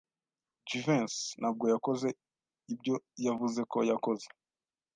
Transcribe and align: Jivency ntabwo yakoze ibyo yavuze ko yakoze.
Jivency 0.67 1.25
ntabwo 1.39 1.65
yakoze 1.73 2.07
ibyo 2.73 2.95
yavuze 3.25 3.59
ko 3.71 3.77
yakoze. 3.89 4.27